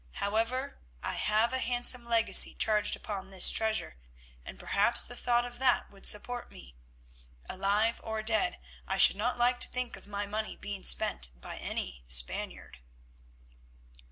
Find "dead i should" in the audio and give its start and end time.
8.23-9.15